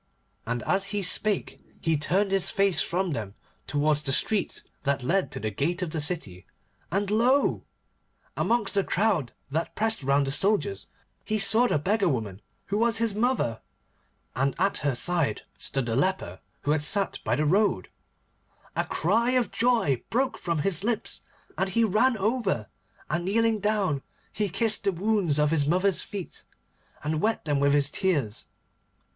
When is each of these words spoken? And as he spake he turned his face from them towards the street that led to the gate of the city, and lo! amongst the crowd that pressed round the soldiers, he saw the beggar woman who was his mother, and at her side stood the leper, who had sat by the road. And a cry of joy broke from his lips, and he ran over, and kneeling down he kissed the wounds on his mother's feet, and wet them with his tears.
And 0.47 0.63
as 0.63 0.85
he 0.87 1.03
spake 1.03 1.61
he 1.79 1.95
turned 1.95 2.31
his 2.31 2.49
face 2.49 2.81
from 2.81 3.13
them 3.13 3.35
towards 3.67 4.01
the 4.01 4.11
street 4.11 4.63
that 4.81 5.03
led 5.03 5.29
to 5.29 5.39
the 5.39 5.51
gate 5.51 5.83
of 5.83 5.91
the 5.91 6.01
city, 6.01 6.47
and 6.91 7.11
lo! 7.11 7.65
amongst 8.35 8.73
the 8.73 8.83
crowd 8.83 9.33
that 9.51 9.75
pressed 9.75 10.01
round 10.01 10.25
the 10.25 10.31
soldiers, 10.31 10.87
he 11.23 11.37
saw 11.37 11.67
the 11.67 11.77
beggar 11.77 12.09
woman 12.09 12.41
who 12.65 12.79
was 12.79 12.97
his 12.97 13.13
mother, 13.13 13.61
and 14.35 14.55
at 14.57 14.79
her 14.79 14.95
side 14.95 15.43
stood 15.59 15.85
the 15.85 15.95
leper, 15.95 16.39
who 16.61 16.71
had 16.71 16.81
sat 16.81 17.19
by 17.23 17.35
the 17.35 17.45
road. 17.45 17.87
And 18.75 18.87
a 18.87 18.89
cry 18.89 19.29
of 19.33 19.51
joy 19.51 20.01
broke 20.09 20.39
from 20.39 20.63
his 20.63 20.83
lips, 20.83 21.21
and 21.59 21.69
he 21.69 21.83
ran 21.83 22.17
over, 22.17 22.69
and 23.07 23.23
kneeling 23.23 23.59
down 23.59 24.01
he 24.33 24.49
kissed 24.49 24.85
the 24.85 24.91
wounds 24.91 25.37
on 25.37 25.49
his 25.49 25.67
mother's 25.67 26.01
feet, 26.01 26.43
and 27.03 27.21
wet 27.21 27.45
them 27.45 27.59
with 27.59 27.73
his 27.75 27.91
tears. 27.91 28.47